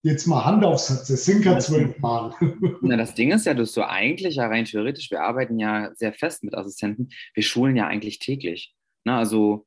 [0.03, 2.35] jetzt mal Hand aufs Herz, es sind ja zwölf Mal.
[2.83, 6.13] Na, das Ding ist ja, dass du eigentlich ja rein theoretisch, wir arbeiten ja sehr
[6.13, 8.75] fest mit Assistenten, wir schulen ja eigentlich täglich.
[9.05, 9.67] Na, also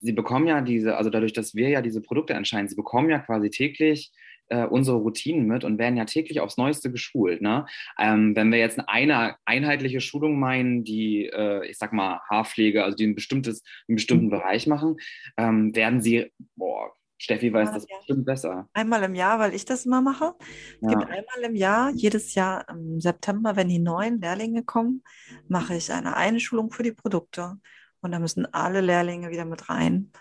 [0.00, 3.20] sie bekommen ja diese, also dadurch, dass wir ja diese Produkte entscheiden, sie bekommen ja
[3.20, 4.12] quasi täglich
[4.48, 7.40] äh, unsere Routinen mit und werden ja täglich aufs Neueste geschult.
[7.40, 7.66] Ne?
[7.98, 12.96] Ähm, wenn wir jetzt eine einheitliche Schulung meinen, die, äh, ich sag mal, Haarpflege, also
[12.96, 14.30] die ein bestimmtes, einen bestimmten mhm.
[14.30, 14.96] Bereich machen,
[15.36, 18.66] ähm, werden sie, boah, Steffi weiß das bestimmt besser.
[18.72, 20.34] Einmal im Jahr, weil ich das immer mache.
[20.40, 20.98] Es ja.
[20.98, 25.04] gibt einmal im Jahr, jedes Jahr im September, wenn die neuen Lehrlinge kommen,
[25.46, 27.58] mache ich eine Einschulung für die Produkte.
[28.00, 30.12] Und da müssen alle Lehrlinge wieder mit rein.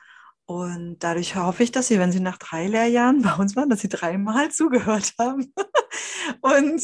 [0.43, 3.79] Und dadurch hoffe ich, dass sie, wenn sie nach drei Lehrjahren bei uns waren, dass
[3.79, 5.53] sie dreimal zugehört haben.
[6.41, 6.83] und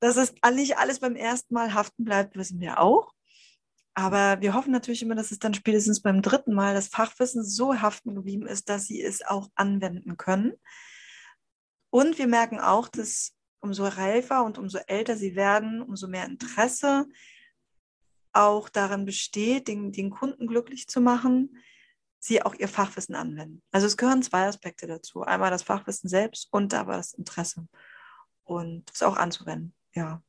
[0.00, 3.13] dass es nicht alles beim ersten Mal haften bleibt, wissen wir auch.
[3.94, 7.80] Aber wir hoffen natürlich immer, dass es dann spätestens beim dritten Mal das Fachwissen so
[7.80, 10.54] haften geblieben ist, dass sie es auch anwenden können.
[11.90, 17.06] Und wir merken auch, dass umso reifer und umso älter sie werden, umso mehr Interesse
[18.32, 21.56] auch darin besteht, den, den Kunden glücklich zu machen,
[22.18, 23.62] sie auch ihr Fachwissen anwenden.
[23.70, 25.22] Also es gehören zwei Aspekte dazu.
[25.22, 27.68] Einmal das Fachwissen selbst und aber das Interesse.
[28.42, 30.22] Und es auch anzuwenden, ja.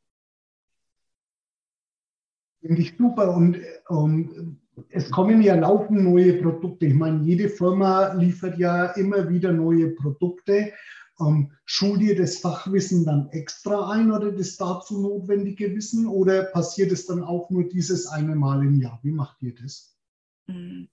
[2.65, 3.35] Finde ich super.
[3.35, 3.59] Und
[3.91, 4.57] ähm,
[4.89, 6.87] es kommen ja laufend neue Produkte.
[6.87, 10.73] Ich meine, jede Firma liefert ja immer wieder neue Produkte.
[11.19, 16.91] Ähm, schult ihr das Fachwissen dann extra ein oder das dazu notwendige Wissen oder passiert
[16.91, 18.99] es dann auch nur dieses eine Mal im Jahr?
[19.03, 19.95] Wie macht ihr das?
[20.47, 20.87] Hm.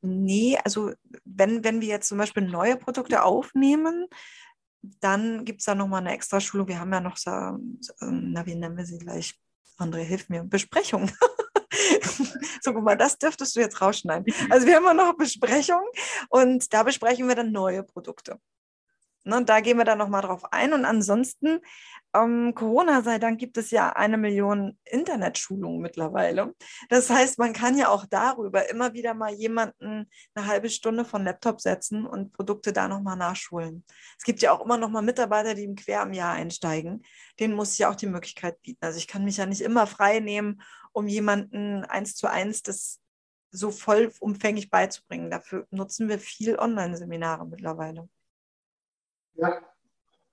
[0.00, 0.92] Nee, also
[1.24, 4.06] wenn, wenn wir jetzt zum Beispiel neue Produkte aufnehmen,
[5.00, 6.66] dann gibt es da nochmal eine extra Schulung.
[6.66, 9.38] Wir haben ja noch so, na, wie nennen wir sie gleich?
[9.78, 10.42] André, hilf mir.
[10.44, 11.10] Besprechung.
[12.60, 14.26] so, guck mal, das dürftest du jetzt rausschneiden.
[14.50, 15.82] Also wir haben ja noch Besprechung
[16.28, 18.40] und da besprechen wir dann neue Produkte.
[19.28, 20.72] Ne, da gehen wir dann nochmal drauf ein.
[20.72, 21.60] Und ansonsten,
[22.14, 26.54] ähm, Corona sei Dank, gibt es ja eine Million Internetschulungen mittlerweile.
[26.88, 31.24] Das heißt, man kann ja auch darüber immer wieder mal jemanden eine halbe Stunde von
[31.24, 33.84] Laptop setzen und Produkte da nochmal nachschulen.
[34.16, 37.04] Es gibt ja auch immer noch mal Mitarbeiter, die im Quer im Jahr einsteigen.
[37.38, 38.82] Denen muss ich ja auch die Möglichkeit bieten.
[38.82, 40.62] Also ich kann mich ja nicht immer frei nehmen,
[40.92, 42.98] um jemanden eins zu eins das
[43.50, 45.30] so vollumfänglich beizubringen.
[45.30, 48.08] Dafür nutzen wir viel Online-Seminare mittlerweile.
[49.38, 49.60] Ja,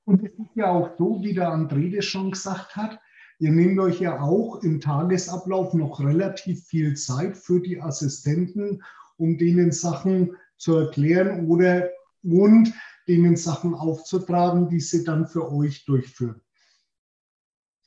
[0.05, 2.99] und es ist ja auch so, wie der André das schon gesagt hat,
[3.39, 8.83] ihr nehmt euch ja auch im Tagesablauf noch relativ viel Zeit für die Assistenten,
[9.17, 11.89] um denen Sachen zu erklären oder
[12.23, 12.73] und
[13.07, 16.41] denen Sachen aufzutragen, die sie dann für euch durchführen.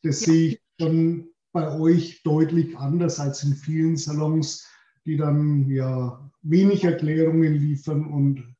[0.03, 0.33] Das ja.
[0.33, 4.69] sehe ich schon bei euch deutlich anders als in vielen Salons,
[5.05, 8.57] die dann ja wenig Erklärungen liefern und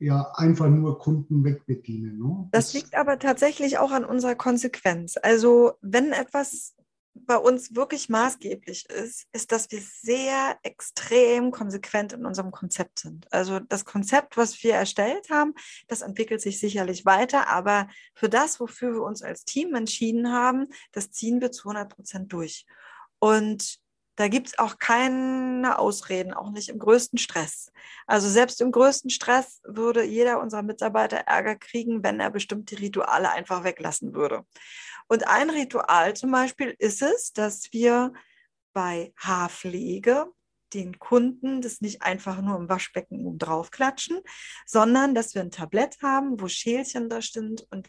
[0.00, 2.18] ja einfach nur Kunden wegbedienen.
[2.18, 2.48] Ne?
[2.50, 5.16] Das, das liegt aber tatsächlich auch an unserer Konsequenz.
[5.22, 6.74] Also wenn etwas
[7.14, 13.26] bei uns wirklich maßgeblich ist, ist, dass wir sehr extrem konsequent in unserem Konzept sind.
[13.32, 15.54] Also das Konzept, was wir erstellt haben,
[15.88, 20.68] das entwickelt sich sicherlich weiter, aber für das, wofür wir uns als Team entschieden haben,
[20.92, 22.64] das ziehen wir zu 100 Prozent durch.
[23.18, 23.80] Und
[24.20, 27.72] da gibt es auch keine Ausreden, auch nicht im größten Stress.
[28.06, 33.30] Also selbst im größten Stress würde jeder unserer Mitarbeiter Ärger kriegen, wenn er bestimmte Rituale
[33.30, 34.44] einfach weglassen würde.
[35.08, 38.12] Und ein Ritual zum Beispiel ist es, dass wir
[38.74, 40.26] bei Haarpflege
[40.74, 44.20] den Kunden das nicht einfach nur im Waschbecken um drauf klatschen,
[44.66, 47.88] sondern dass wir ein Tablett haben, wo Schälchen da sind und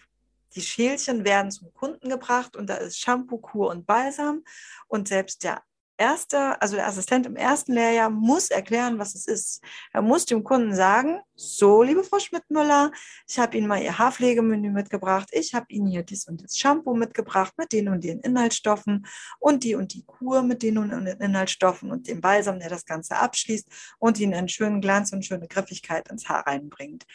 [0.55, 4.43] die Schälchen werden zum Kunden gebracht und da ist Shampoo, Kur und Balsam
[4.87, 5.61] und selbst der
[6.01, 9.63] erste, also der Assistent im ersten Lehrjahr muss erklären, was es ist.
[9.93, 12.91] Er muss dem Kunden sagen, so, liebe Frau Schmidt-Müller,
[13.27, 16.95] ich habe Ihnen mal Ihr Haarpflegemenü mitgebracht, ich habe Ihnen hier dies und das Shampoo
[16.95, 19.05] mitgebracht mit den und den Inhaltsstoffen
[19.39, 22.85] und die und die Kur mit den und den Inhaltsstoffen und dem Balsam, der das
[22.85, 23.67] Ganze abschließt
[23.99, 27.05] und Ihnen einen schönen Glanz und schöne Griffigkeit ins Haar reinbringt.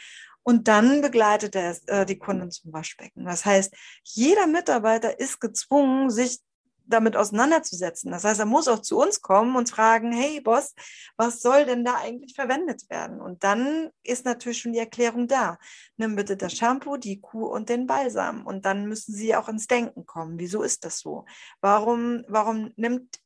[0.49, 3.25] Und dann begleitet er äh, die Kunden zum Waschbecken.
[3.25, 6.39] Das heißt, jeder Mitarbeiter ist gezwungen, sich
[6.87, 8.11] damit auseinanderzusetzen.
[8.11, 10.75] Das heißt, er muss auch zu uns kommen und fragen, hey Boss,
[11.17, 13.21] was soll denn da eigentlich verwendet werden?
[13.21, 15.59] Und dann ist natürlich schon die Erklärung da.
[15.97, 18.47] Nimm bitte das Shampoo, die Kuh und den Balsam.
[18.47, 20.39] Und dann müssen Sie auch ins Denken kommen.
[20.39, 21.25] Wieso ist das so?
[21.61, 23.19] Warum, warum nimmt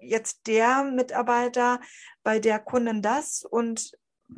[0.00, 1.80] jetzt der Mitarbeiter
[2.22, 3.92] bei der Kundin das und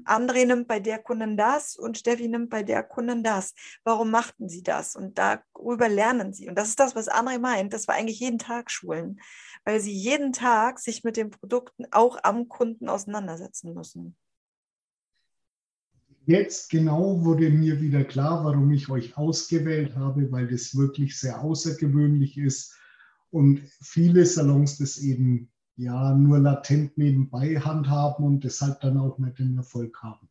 [0.05, 3.55] André nimmt bei der Kundin das und Steffi nimmt bei der Kundin das.
[3.85, 4.97] Warum machten sie das?
[4.97, 6.49] Und darüber lernen sie.
[6.49, 9.21] Und das ist das, was André meint, dass wir eigentlich jeden Tag schulen,
[9.65, 14.17] weil sie jeden Tag sich mit den Produkten auch am Kunden auseinandersetzen müssen.
[16.27, 21.41] Jetzt genau wurde mir wieder klar, warum ich euch ausgewählt habe, weil das wirklich sehr
[21.41, 22.77] außergewöhnlich ist
[23.31, 29.39] und viele Salons das eben ja nur latent nebenbei handhaben und deshalb dann auch nicht
[29.39, 30.29] den Erfolg haben.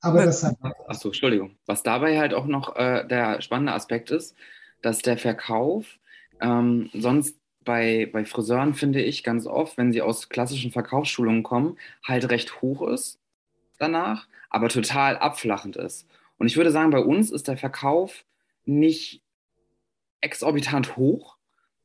[0.00, 0.56] Aber das hat.
[0.86, 1.56] Achso, Entschuldigung.
[1.66, 4.34] Was dabei halt auch noch äh, der spannende Aspekt ist,
[4.82, 5.98] dass der Verkauf
[6.40, 11.76] ähm, sonst bei, bei Friseuren, finde ich, ganz oft, wenn sie aus klassischen Verkaufsschulungen kommen,
[12.02, 13.18] halt recht hoch ist
[13.78, 16.06] danach, aber total abflachend ist.
[16.38, 18.24] Und ich würde sagen, bei uns ist der Verkauf
[18.64, 19.22] nicht
[20.22, 21.36] exorbitant hoch,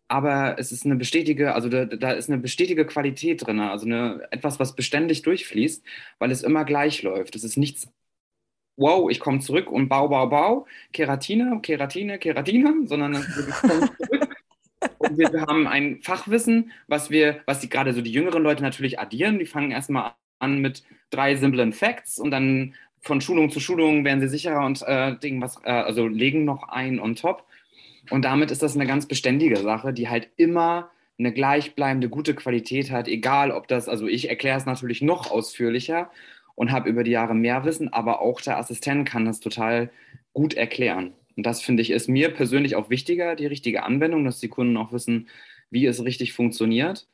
[0.08, 4.28] aber es ist eine bestätige, also da, da ist eine bestätige Qualität drin, also eine,
[4.32, 5.84] etwas, was beständig durchfließt,
[6.20, 7.36] weil es immer gleich läuft.
[7.36, 7.88] Es ist nichts,
[8.78, 14.30] wow, ich komme zurück und bau, bau, bau, Keratine, Keratine, Keratine, sondern es kommt zurück
[14.98, 18.64] Und wir, wir haben ein Fachwissen, was wir, was die gerade so die jüngeren Leute
[18.64, 19.40] natürlich addieren.
[19.40, 24.20] Die fangen erstmal an mit drei simplen Facts und dann von Schulung zu Schulung werden
[24.20, 27.46] sie sicherer und äh, Ding was, äh, also legen noch ein on top.
[28.10, 32.92] Und damit ist das eine ganz beständige Sache, die halt immer eine gleichbleibende, gute Qualität
[32.92, 36.12] hat, egal ob das, also ich erkläre es natürlich noch ausführlicher
[36.56, 39.90] und habe über die Jahre mehr Wissen, aber auch der Assistent kann das total
[40.34, 41.14] gut erklären.
[41.38, 44.78] Und das finde ich ist mir persönlich auch wichtiger, die richtige Anwendung, dass die Kunden
[44.78, 45.30] auch wissen,
[45.70, 47.08] wie es richtig funktioniert.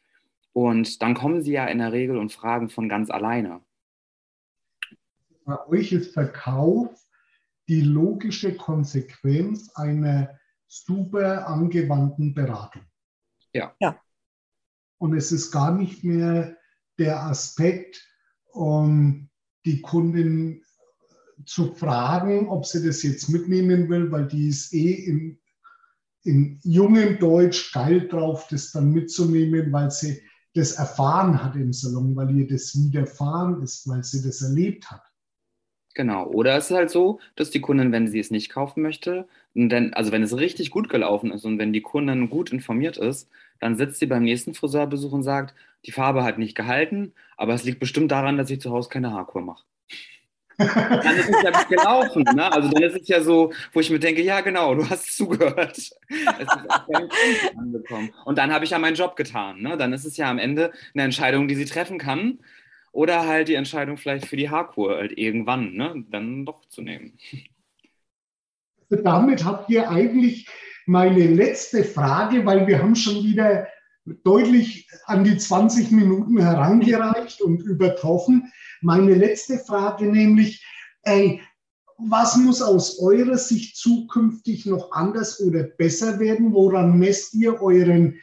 [0.54, 3.62] Und dann kommen sie ja in der Regel und fragen von ganz alleine.
[5.46, 6.90] Bei euch ist Verkauf
[7.68, 10.38] die logische Konsequenz einer
[10.72, 12.84] super angewandten Beratung.
[13.54, 13.76] Ja.
[13.80, 14.00] ja.
[14.98, 16.58] Und es ist gar nicht mehr
[16.98, 18.08] der Aspekt,
[18.54, 19.30] um
[19.66, 20.64] die Kundin
[21.46, 25.40] zu fragen, ob sie das jetzt mitnehmen will, weil die ist eh in,
[26.24, 30.22] in jungem Deutsch geil drauf, das dann mitzunehmen, weil sie
[30.54, 35.04] das erfahren hat im Salon, weil ihr das widerfahren ist, weil sie das erlebt hat.
[35.94, 36.26] Genau.
[36.28, 39.94] Oder es ist halt so, dass die Kundin, wenn sie es nicht kaufen möchte, denn,
[39.94, 43.78] also wenn es richtig gut gelaufen ist und wenn die Kundin gut informiert ist, dann
[43.78, 45.54] sitzt sie beim nächsten Friseurbesuch und sagt,
[45.86, 49.12] die Farbe hat nicht gehalten, aber es liegt bestimmt daran, dass ich zu Hause keine
[49.12, 49.64] Haarkur mache.
[50.58, 52.24] dann ist es ja gut gelaufen.
[52.36, 52.52] Ne?
[52.52, 55.78] Also dann ist es ja so, wo ich mir denke, ja genau, du hast zugehört.
[55.78, 58.14] Es ist auch angekommen.
[58.26, 59.62] Und dann habe ich ja meinen Job getan.
[59.62, 59.78] Ne?
[59.78, 62.40] Dann ist es ja am Ende eine Entscheidung, die sie treffen kann.
[62.92, 66.04] Oder halt die Entscheidung vielleicht für die Haarkur halt irgendwann ne?
[66.10, 67.18] dann doch zu nehmen.
[68.90, 70.48] Damit habt ihr eigentlich
[70.86, 73.68] meine letzte Frage, weil wir haben schon wieder
[74.24, 78.52] deutlich an die 20 Minuten herangereicht und übertroffen.
[78.82, 80.66] Meine letzte Frage nämlich,
[81.04, 81.42] ey,
[81.98, 86.52] was muss aus eurer Sicht zukünftig noch anders oder besser werden?
[86.52, 88.20] Woran messt ihr euren,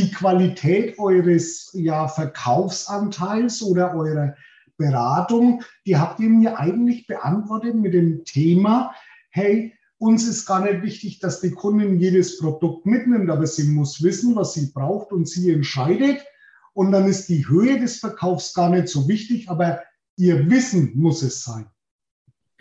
[0.00, 4.34] die Qualität eures ja, Verkaufsanteils oder eurer
[4.76, 5.62] Beratung?
[5.86, 8.94] Die habt ihr mir eigentlich beantwortet mit dem Thema,
[9.30, 14.02] hey, uns ist gar nicht wichtig, dass die Kundin jedes Produkt mitnimmt, aber sie muss
[14.02, 16.24] wissen, was sie braucht und sie entscheidet.
[16.72, 19.82] Und dann ist die Höhe des Verkaufs gar nicht so wichtig, aber
[20.16, 21.66] ihr Wissen muss es sein.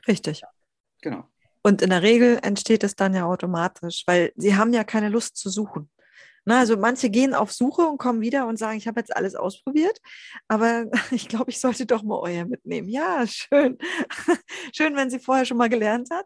[0.05, 0.41] Richtig.
[1.01, 1.23] Genau.
[1.61, 5.37] Und in der Regel entsteht es dann ja automatisch, weil sie haben ja keine Lust
[5.37, 5.89] zu suchen.
[6.45, 9.35] Na, also manche gehen auf Suche und kommen wieder und sagen, ich habe jetzt alles
[9.35, 9.99] ausprobiert,
[10.47, 12.89] aber ich glaube, ich sollte doch mal euer mitnehmen.
[12.89, 13.77] Ja, schön.
[14.75, 16.25] schön, wenn sie vorher schon mal gelernt hat.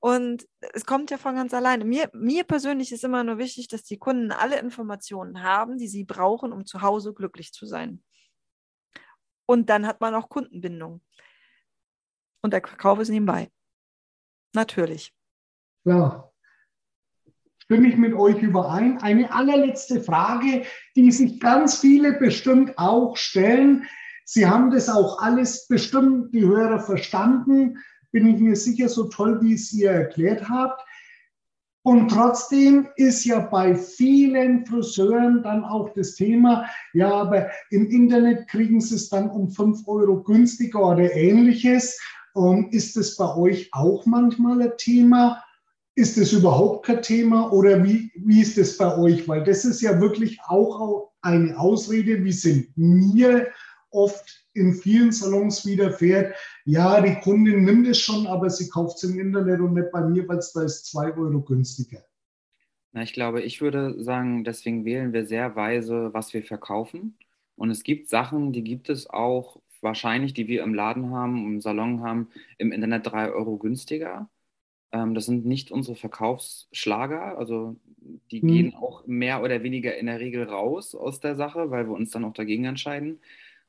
[0.00, 1.84] Und es kommt ja von ganz alleine.
[1.84, 6.04] Mir, mir persönlich ist immer nur wichtig, dass die Kunden alle Informationen haben, die sie
[6.04, 8.02] brauchen, um zu Hause glücklich zu sein.
[9.46, 11.02] Und dann hat man auch Kundenbindung.
[12.42, 13.50] Und der Verkauf ist nebenbei.
[14.54, 15.12] Natürlich.
[15.84, 16.30] Ja,
[17.64, 19.00] stimme ich mit euch überein.
[19.02, 20.62] Eine allerletzte Frage,
[20.96, 23.84] die sich ganz viele bestimmt auch stellen.
[24.24, 27.78] Sie haben das auch alles bestimmt, die Hörer, verstanden.
[28.12, 30.80] Bin ich mir sicher, so toll, wie es ihr erklärt habt.
[31.86, 38.48] Und trotzdem ist ja bei vielen Friseuren dann auch das Thema, ja, aber im Internet
[38.48, 42.00] kriegen sie es dann um 5 Euro günstiger oder ähnliches.
[42.70, 45.43] Ist das bei euch auch manchmal ein Thema?
[45.96, 49.28] Ist das überhaupt kein Thema oder wie, wie ist das bei euch?
[49.28, 53.48] Weil das ist ja wirklich auch eine Ausrede, wie sind mir
[53.90, 56.34] oft in vielen Salons widerfährt.
[56.64, 60.00] Ja, die Kundin nimmt es schon, aber sie kauft es im Internet und nicht bei
[60.02, 62.04] mir, weil es da ist zwei Euro günstiger.
[62.92, 67.18] Na, ich glaube, ich würde sagen, deswegen wählen wir sehr weise, was wir verkaufen.
[67.56, 71.60] Und es gibt Sachen, die gibt es auch wahrscheinlich, die wir im Laden haben, im
[71.60, 72.28] Salon haben,
[72.58, 74.28] im Internet drei Euro günstiger.
[74.94, 77.76] Ähm, das sind nicht unsere Verkaufsschlager, also
[78.30, 78.48] die hm.
[78.48, 82.12] gehen auch mehr oder weniger in der Regel raus aus der Sache, weil wir uns
[82.12, 83.18] dann auch dagegen entscheiden.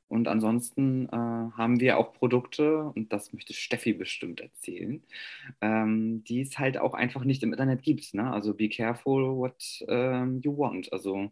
[0.07, 5.01] Und ansonsten äh, haben wir auch Produkte, und das möchte Steffi bestimmt erzählen,
[5.61, 8.13] ähm, die es halt auch einfach nicht im Internet gibt.
[8.13, 8.31] Ne?
[8.31, 10.93] Also be careful what um, you want.
[10.93, 11.31] Also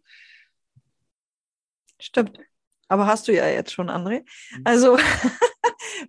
[1.99, 2.39] Stimmt.
[2.88, 4.22] Aber hast du ja jetzt schon, André.
[4.22, 4.61] Mhm.
[4.63, 4.97] Also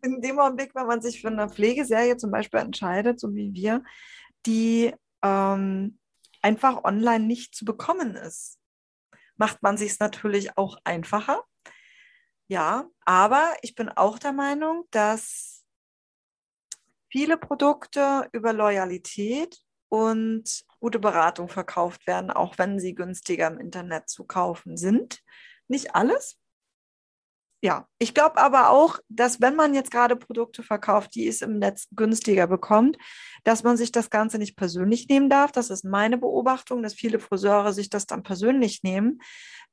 [0.05, 3.83] in dem Augenblick, wenn man sich für eine Pflegeserie zum Beispiel entscheidet, so wie wir,
[4.47, 5.99] die ähm,
[6.43, 8.59] einfach online nicht zu bekommen ist,
[9.37, 11.43] macht man sich es natürlich auch einfacher.
[12.47, 15.65] Ja, aber ich bin auch der Meinung, dass
[17.11, 24.11] viele Produkte über Loyalität und gute Beratung verkauft werden, auch wenn sie günstiger im Internet
[24.11, 25.23] zu kaufen sind.
[25.69, 26.39] Nicht alles,
[27.65, 31.59] ja, ich glaube aber auch, dass wenn man jetzt gerade Produkte verkauft, die es im
[31.59, 32.99] Netz günstiger bekommt,
[33.43, 35.51] dass man sich das Ganze nicht persönlich nehmen darf.
[35.51, 39.19] Das ist meine Beobachtung, dass viele Friseure sich das dann persönlich nehmen.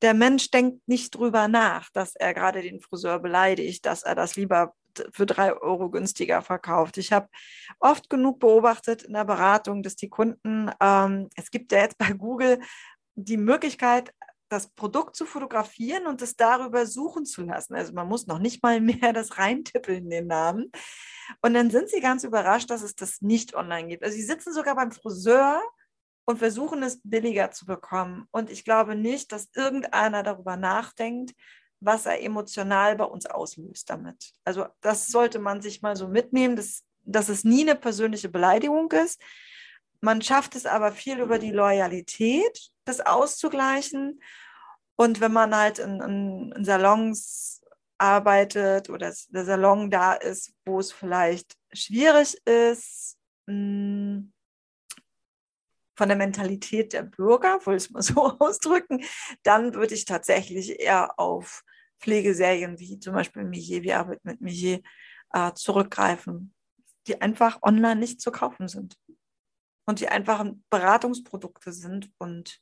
[0.01, 4.37] Der Mensch denkt nicht drüber nach, dass er gerade den Friseur beleidigt, dass er das
[4.37, 4.73] lieber
[5.11, 6.97] für drei Euro günstiger verkauft.
[6.97, 7.27] Ich habe
[7.81, 12.13] oft genug beobachtet in der Beratung, dass die Kunden, ähm, es gibt ja jetzt bei
[12.13, 12.61] Google
[13.15, 14.13] die Möglichkeit,
[14.51, 17.73] das Produkt zu fotografieren und es darüber suchen zu lassen.
[17.73, 20.71] Also man muss noch nicht mal mehr das reintippeln, den Namen.
[21.41, 24.03] Und dann sind sie ganz überrascht, dass es das nicht online gibt.
[24.03, 25.61] Also sie sitzen sogar beim Friseur
[26.25, 28.27] und versuchen es billiger zu bekommen.
[28.31, 31.33] Und ich glaube nicht, dass irgendeiner darüber nachdenkt,
[31.79, 34.33] was er emotional bei uns auslöst damit.
[34.43, 38.91] Also das sollte man sich mal so mitnehmen, dass, dass es nie eine persönliche Beleidigung
[38.91, 39.21] ist.
[40.01, 44.19] Man schafft es aber viel über die Loyalität, das auszugleichen.
[44.95, 47.61] Und wenn man halt in, in, in Salons
[47.99, 53.15] arbeitet oder der Salon da ist, wo es vielleicht schwierig ist,
[53.47, 54.33] hm,
[55.95, 59.03] von der Mentalität der Bürger, wollte ich es mal so ausdrücken,
[59.43, 61.63] dann würde ich tatsächlich eher auf
[61.99, 64.81] Pflegeserien wie zum Beispiel Mier, wir arbeiten mit Mier,
[65.33, 66.55] äh, zurückgreifen,
[67.05, 68.97] die einfach online nicht zu kaufen sind
[69.85, 72.59] und die einfach Beratungsprodukte sind und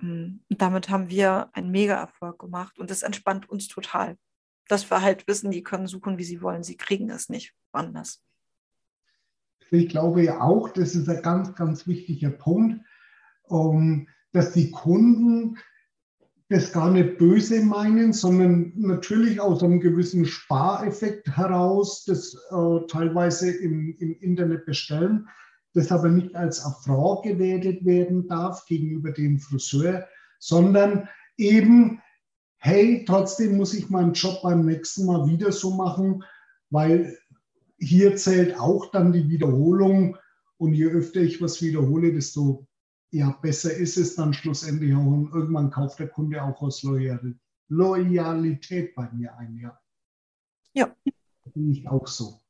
[0.00, 4.16] ähm, damit haben wir einen Mega-Erfolg gemacht und das entspannt uns total.
[4.68, 6.64] Dass wir halt wissen, die können suchen, wie sie wollen.
[6.64, 8.20] Sie kriegen es nicht anders.
[9.70, 12.84] Ich glaube ja auch, das ist ein ganz, ganz wichtiger Punkt,
[13.50, 15.58] ähm, dass die Kunden
[16.48, 23.50] das gar nicht böse meinen, sondern natürlich aus einem gewissen Spareffekt heraus das äh, teilweise
[23.50, 25.28] im, im Internet bestellen
[25.76, 30.08] das aber nicht als Affront gewertet werden darf gegenüber dem Friseur,
[30.38, 32.00] sondern eben,
[32.56, 36.24] hey, trotzdem muss ich meinen Job beim nächsten Mal wieder so machen,
[36.70, 37.18] weil
[37.78, 40.16] hier zählt auch dann die Wiederholung
[40.56, 42.66] und je öfter ich was wiederhole, desto
[43.10, 46.82] ja, besser ist es dann schlussendlich auch und irgendwann kauft der Kunde auch aus
[47.68, 49.78] Loyalität bei mir ein, ja.
[50.72, 50.94] Ja.
[51.52, 52.40] Bin ich auch so.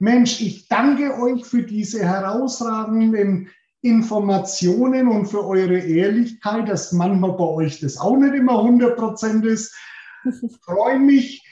[0.00, 3.50] Mensch, ich danke euch für diese herausragenden
[3.82, 9.44] Informationen und für eure Ehrlichkeit, dass manchmal bei euch das auch nicht immer 100 Prozent
[9.44, 9.76] ist.
[10.24, 11.46] Ich freue mich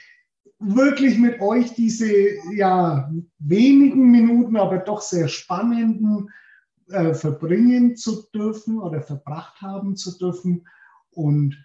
[0.59, 2.11] wirklich mit euch diese
[2.55, 6.31] ja, wenigen Minuten, aber doch sehr spannenden
[6.89, 10.67] äh, verbringen zu dürfen oder verbracht haben zu dürfen.
[11.11, 11.63] Und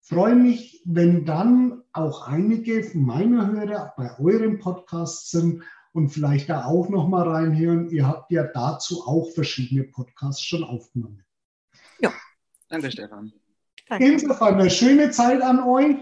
[0.00, 5.62] freue mich, wenn dann auch einige meiner Hörer bei eurem Podcast sind
[5.96, 7.88] und vielleicht da auch noch mal reinhören.
[7.88, 11.24] Ihr habt ja dazu auch verschiedene Podcasts schon aufgenommen.
[12.00, 12.12] Ja,
[12.68, 13.32] danke Stefan.
[13.98, 15.96] Insofern eine schöne Zeit an euch.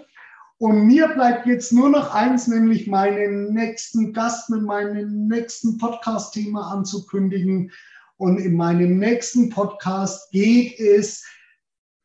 [0.59, 6.73] Und mir bleibt jetzt nur noch eins, nämlich meinen nächsten Gast mit meinem nächsten Podcast-Thema
[6.73, 7.71] anzukündigen.
[8.17, 11.25] Und in meinem nächsten Podcast geht es,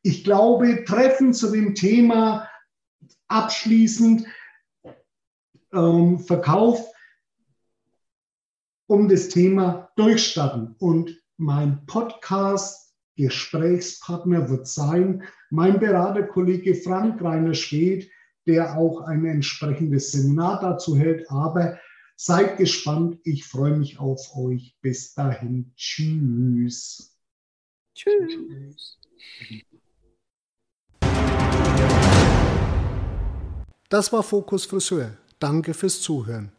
[0.03, 2.47] ich glaube, Treffen zu dem Thema
[3.27, 4.27] abschließend
[5.73, 6.85] ähm, Verkauf
[8.89, 10.75] um das Thema durchstarten.
[10.79, 18.09] Und mein Podcast Gesprächspartner wird sein mein Beraterkollege Frank Rainer Schwed,
[18.47, 21.29] der auch ein entsprechendes Seminar dazu hält.
[21.29, 21.77] Aber
[22.15, 24.75] seid gespannt, ich freue mich auf euch.
[24.81, 27.15] Bis dahin, tschüss.
[27.93, 28.97] Tschüss.
[33.89, 35.17] Das war Fokus Friseur.
[35.39, 36.51] Danke fürs Zuhören.